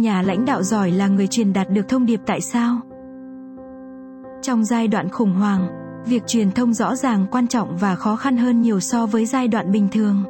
[0.00, 2.80] nhà lãnh đạo giỏi là người truyền đạt được thông điệp tại sao?
[4.42, 5.68] Trong giai đoạn khủng hoảng,
[6.06, 9.48] việc truyền thông rõ ràng quan trọng và khó khăn hơn nhiều so với giai
[9.48, 10.24] đoạn bình thường.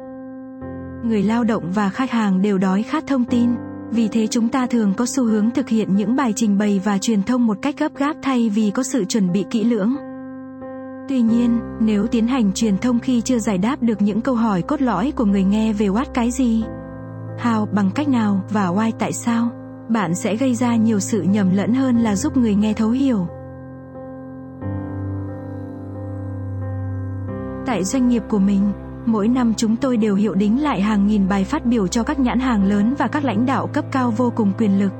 [1.05, 3.49] Người lao động và khách hàng đều đói khát thông tin,
[3.91, 6.97] vì thế chúng ta thường có xu hướng thực hiện những bài trình bày và
[6.97, 9.95] truyền thông một cách gấp gáp thay vì có sự chuẩn bị kỹ lưỡng.
[11.09, 14.61] Tuy nhiên, nếu tiến hành truyền thông khi chưa giải đáp được những câu hỏi
[14.61, 16.63] cốt lõi của người nghe về what cái gì?
[17.43, 19.60] How, bằng cách nào và why tại sao?
[19.91, 23.27] Bạn sẽ gây ra nhiều sự nhầm lẫn hơn là giúp người nghe thấu hiểu.
[27.65, 28.71] Tại doanh nghiệp của mình,
[29.05, 32.19] mỗi năm chúng tôi đều hiệu đính lại hàng nghìn bài phát biểu cho các
[32.19, 34.91] nhãn hàng lớn và các lãnh đạo cấp cao vô cùng quyền lực.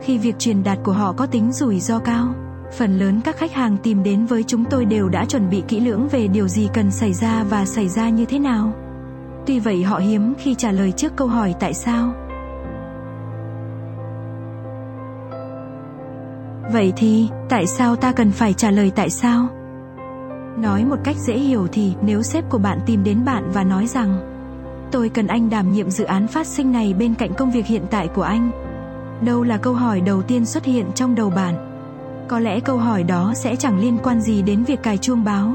[0.00, 2.34] Khi việc truyền đạt của họ có tính rủi ro cao,
[2.78, 5.80] phần lớn các khách hàng tìm đến với chúng tôi đều đã chuẩn bị kỹ
[5.80, 8.72] lưỡng về điều gì cần xảy ra và xảy ra như thế nào.
[9.46, 12.23] Tuy vậy họ hiếm khi trả lời trước câu hỏi tại sao.
[16.74, 19.48] Vậy thì, tại sao ta cần phải trả lời tại sao?
[20.58, 23.86] Nói một cách dễ hiểu thì nếu sếp của bạn tìm đến bạn và nói
[23.86, 24.18] rằng,
[24.92, 27.82] tôi cần anh đảm nhiệm dự án phát sinh này bên cạnh công việc hiện
[27.90, 28.50] tại của anh,
[29.20, 31.54] đâu là câu hỏi đầu tiên xuất hiện trong đầu bạn.
[32.28, 35.54] Có lẽ câu hỏi đó sẽ chẳng liên quan gì đến việc cài chuông báo.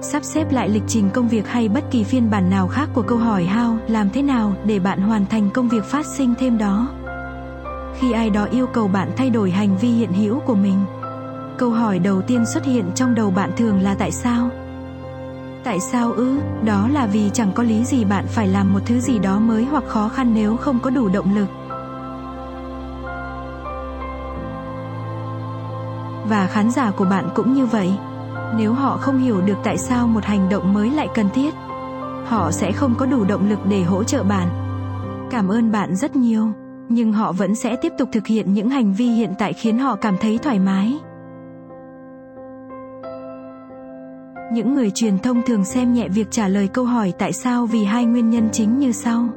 [0.00, 3.02] Sắp xếp lại lịch trình công việc hay bất kỳ phiên bản nào khác của
[3.02, 6.58] câu hỏi how làm thế nào để bạn hoàn thành công việc phát sinh thêm
[6.58, 6.95] đó?
[7.98, 10.84] Khi ai đó yêu cầu bạn thay đổi hành vi hiện hữu của mình.
[11.58, 14.50] Câu hỏi đầu tiên xuất hiện trong đầu bạn thường là tại sao?
[15.64, 16.38] Tại sao ư?
[16.64, 19.64] Đó là vì chẳng có lý gì bạn phải làm một thứ gì đó mới
[19.64, 21.46] hoặc khó khăn nếu không có đủ động lực.
[26.28, 27.92] Và khán giả của bạn cũng như vậy.
[28.56, 31.54] Nếu họ không hiểu được tại sao một hành động mới lại cần thiết,
[32.26, 34.48] họ sẽ không có đủ động lực để hỗ trợ bạn.
[35.30, 38.92] Cảm ơn bạn rất nhiều nhưng họ vẫn sẽ tiếp tục thực hiện những hành
[38.92, 40.98] vi hiện tại khiến họ cảm thấy thoải mái.
[44.52, 47.84] Những người truyền thông thường xem nhẹ việc trả lời câu hỏi tại sao vì
[47.84, 49.28] hai nguyên nhân chính như sau.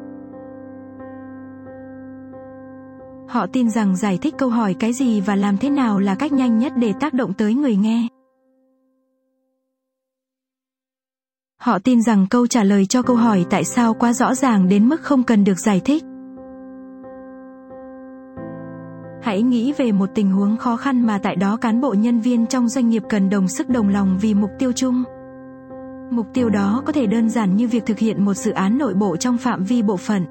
[3.28, 6.32] Họ tin rằng giải thích câu hỏi cái gì và làm thế nào là cách
[6.32, 8.08] nhanh nhất để tác động tới người nghe.
[11.58, 14.90] Họ tin rằng câu trả lời cho câu hỏi tại sao quá rõ ràng đến
[14.90, 16.04] mức không cần được giải thích.
[19.30, 22.46] Hãy nghĩ về một tình huống khó khăn mà tại đó cán bộ nhân viên
[22.46, 25.04] trong doanh nghiệp cần đồng sức đồng lòng vì mục tiêu chung.
[26.12, 28.94] Mục tiêu đó có thể đơn giản như việc thực hiện một dự án nội
[28.94, 30.26] bộ trong phạm vi bộ phận,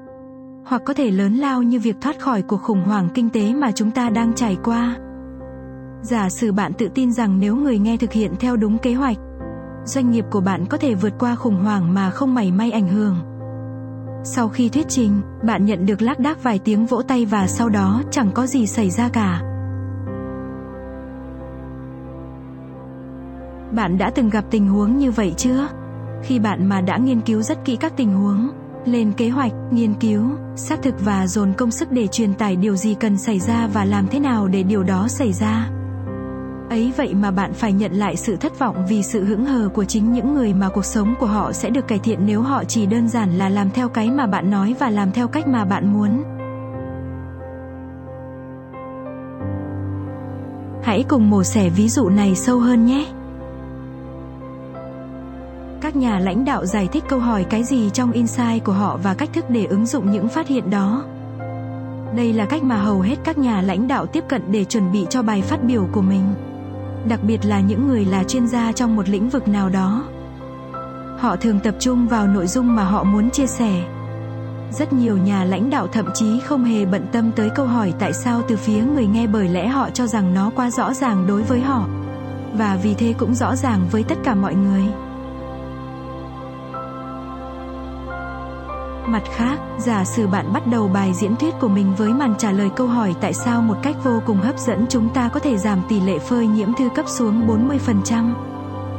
[0.65, 3.71] hoặc có thể lớn lao như việc thoát khỏi cuộc khủng hoảng kinh tế mà
[3.71, 4.95] chúng ta đang trải qua.
[6.01, 9.17] Giả sử bạn tự tin rằng nếu người nghe thực hiện theo đúng kế hoạch,
[9.85, 12.87] doanh nghiệp của bạn có thể vượt qua khủng hoảng mà không mảy may ảnh
[12.87, 13.15] hưởng
[14.23, 17.69] sau khi thuyết trình, bạn nhận được lác đác vài tiếng vỗ tay và sau
[17.69, 19.41] đó chẳng có gì xảy ra cả.
[23.71, 25.67] Bạn đã từng gặp tình huống như vậy chưa?
[26.23, 28.49] Khi bạn mà đã nghiên cứu rất kỹ các tình huống,
[28.85, 30.23] lên kế hoạch, nghiên cứu,
[30.55, 33.85] xác thực và dồn công sức để truyền tải điều gì cần xảy ra và
[33.85, 35.69] làm thế nào để điều đó xảy ra
[36.69, 39.85] ấy vậy mà bạn phải nhận lại sự thất vọng vì sự hững hờ của
[39.85, 42.85] chính những người mà cuộc sống của họ sẽ được cải thiện nếu họ chỉ
[42.85, 45.93] đơn giản là làm theo cái mà bạn nói và làm theo cách mà bạn
[45.93, 46.23] muốn.
[50.83, 53.05] Hãy cùng mổ xẻ ví dụ này sâu hơn nhé.
[55.81, 59.13] Các nhà lãnh đạo giải thích câu hỏi cái gì trong insight của họ và
[59.13, 61.03] cách thức để ứng dụng những phát hiện đó.
[62.15, 65.07] Đây là cách mà hầu hết các nhà lãnh đạo tiếp cận để chuẩn bị
[65.09, 66.23] cho bài phát biểu của mình
[67.07, 70.03] đặc biệt là những người là chuyên gia trong một lĩnh vực nào đó.
[71.19, 73.83] Họ thường tập trung vào nội dung mà họ muốn chia sẻ.
[74.71, 78.13] Rất nhiều nhà lãnh đạo thậm chí không hề bận tâm tới câu hỏi tại
[78.13, 81.41] sao từ phía người nghe bởi lẽ họ cho rằng nó quá rõ ràng đối
[81.41, 81.87] với họ.
[82.53, 84.83] Và vì thế cũng rõ ràng với tất cả mọi người.
[89.09, 92.51] Mặt khác, giả sử bạn bắt đầu bài diễn thuyết của mình với màn trả
[92.51, 95.57] lời câu hỏi tại sao một cách vô cùng hấp dẫn chúng ta có thể
[95.57, 98.33] giảm tỷ lệ phơi nhiễm thư cấp xuống 40%.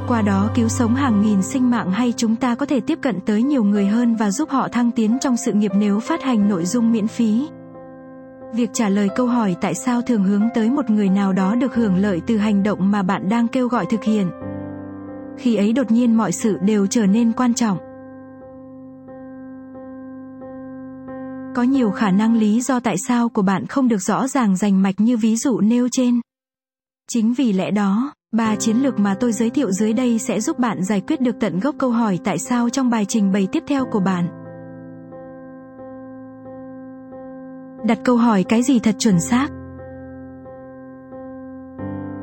[0.09, 3.21] Qua đó cứu sống hàng nghìn sinh mạng hay chúng ta có thể tiếp cận
[3.21, 6.49] tới nhiều người hơn và giúp họ thăng tiến trong sự nghiệp nếu phát hành
[6.49, 7.49] nội dung miễn phí.
[8.55, 11.75] Việc trả lời câu hỏi tại sao thường hướng tới một người nào đó được
[11.75, 14.31] hưởng lợi từ hành động mà bạn đang kêu gọi thực hiện.
[15.39, 17.90] Khi ấy đột nhiên mọi sự đều trở nên quan trọng.
[21.55, 24.83] Có nhiều khả năng lý do tại sao của bạn không được rõ ràng rành
[24.83, 26.21] mạch như ví dụ nêu trên
[27.09, 30.59] chính vì lẽ đó, ba chiến lược mà tôi giới thiệu dưới đây sẽ giúp
[30.59, 33.63] bạn giải quyết được tận gốc câu hỏi tại sao trong bài trình bày tiếp
[33.67, 34.41] theo của bạn
[37.85, 39.49] đặt câu hỏi cái gì thật chuẩn xác.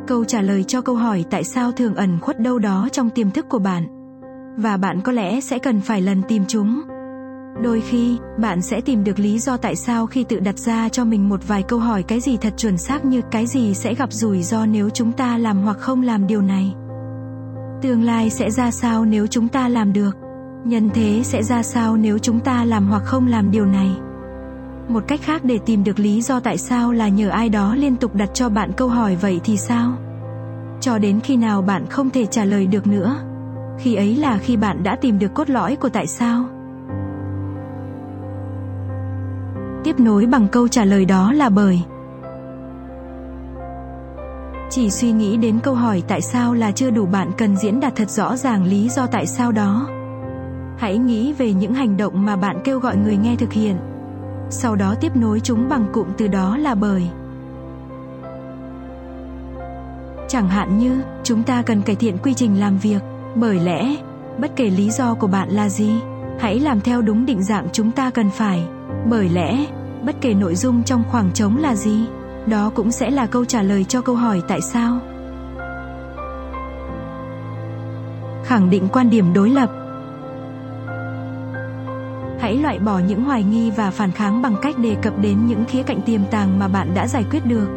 [0.07, 3.31] Câu trả lời cho câu hỏi tại sao thường ẩn khuất đâu đó trong tiềm
[3.31, 3.88] thức của bạn.
[4.57, 6.81] Và bạn có lẽ sẽ cần phải lần tìm chúng.
[7.63, 11.06] Đôi khi, bạn sẽ tìm được lý do tại sao khi tự đặt ra cho
[11.06, 14.13] mình một vài câu hỏi cái gì thật chuẩn xác như cái gì sẽ gặp
[14.13, 16.74] rủi ro nếu chúng ta làm hoặc không làm điều này.
[17.81, 20.18] Tương lai sẽ ra sao nếu chúng ta làm được?
[20.65, 23.89] Nhân thế sẽ ra sao nếu chúng ta làm hoặc không làm điều này?
[24.88, 27.95] Một cách khác để tìm được lý do tại sao là nhờ ai đó liên
[27.95, 29.98] tục đặt cho bạn câu hỏi vậy thì sao?
[30.81, 33.15] Cho đến khi nào bạn không thể trả lời được nữa.
[33.80, 36.45] Khi ấy là khi bạn đã tìm được cốt lõi của tại sao.
[39.83, 41.81] Tiếp nối bằng câu trả lời đó là bởi.
[44.69, 47.95] Chỉ suy nghĩ đến câu hỏi tại sao là chưa đủ bạn cần diễn đạt
[47.95, 49.88] thật rõ ràng lý do tại sao đó.
[50.77, 53.77] Hãy nghĩ về những hành động mà bạn kêu gọi người nghe thực hiện.
[54.50, 57.09] Sau đó tiếp nối chúng bằng cụm từ đó là bởi.
[60.27, 63.01] Chẳng hạn như, chúng ta cần cải thiện quy trình làm việc,
[63.35, 63.95] bởi lẽ,
[64.38, 65.91] bất kể lý do của bạn là gì,
[66.39, 68.68] hãy làm theo đúng định dạng chúng ta cần phải
[69.09, 69.65] bởi lẽ,
[70.06, 72.06] bất kể nội dung trong khoảng trống là gì,
[72.45, 75.00] đó cũng sẽ là câu trả lời cho câu hỏi tại sao.
[78.44, 79.69] Khẳng định quan điểm đối lập.
[82.39, 85.65] Hãy loại bỏ những hoài nghi và phản kháng bằng cách đề cập đến những
[85.65, 87.68] khía cạnh tiềm tàng mà bạn đã giải quyết được.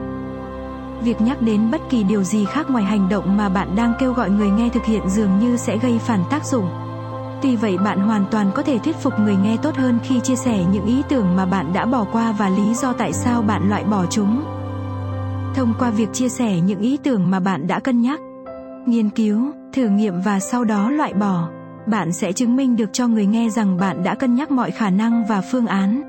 [1.03, 4.13] Việc nhắc đến bất kỳ điều gì khác ngoài hành động mà bạn đang kêu
[4.13, 6.90] gọi người nghe thực hiện dường như sẽ gây phản tác dụng
[7.43, 10.37] tuy vậy bạn hoàn toàn có thể thuyết phục người nghe tốt hơn khi chia
[10.37, 13.69] sẻ những ý tưởng mà bạn đã bỏ qua và lý do tại sao bạn
[13.69, 14.43] loại bỏ chúng.
[15.55, 18.21] Thông qua việc chia sẻ những ý tưởng mà bạn đã cân nhắc,
[18.87, 21.49] nghiên cứu, thử nghiệm và sau đó loại bỏ,
[21.87, 24.91] bạn sẽ chứng minh được cho người nghe rằng bạn đã cân nhắc mọi khả
[24.91, 26.03] năng và phương án.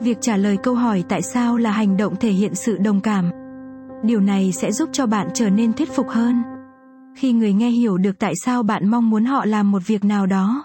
[0.00, 3.30] Việc trả lời câu hỏi tại sao là hành động thể hiện sự đồng cảm.
[4.02, 6.53] Điều này sẽ giúp cho bạn trở nên thuyết phục hơn
[7.14, 10.26] khi người nghe hiểu được tại sao bạn mong muốn họ làm một việc nào
[10.26, 10.64] đó,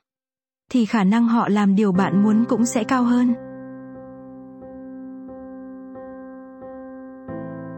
[0.71, 3.33] thì khả năng họ làm điều bạn muốn cũng sẽ cao hơn.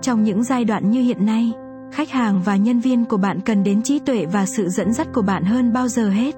[0.01, 1.53] Trong những giai đoạn như hiện nay,
[1.91, 5.07] khách hàng và nhân viên của bạn cần đến trí tuệ và sự dẫn dắt
[5.13, 6.35] của bạn hơn bao giờ hết.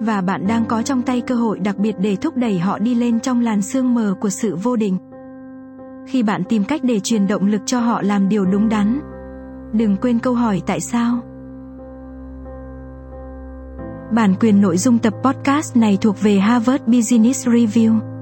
[0.00, 2.94] Và bạn đang có trong tay cơ hội đặc biệt để thúc đẩy họ đi
[2.94, 4.98] lên trong làn sương mờ của sự vô định.
[6.06, 9.00] Khi bạn tìm cách để truyền động lực cho họ làm điều đúng đắn,
[9.72, 11.20] đừng quên câu hỏi tại sao
[14.12, 18.15] bản quyền nội dung tập podcast này thuộc về harvard business review.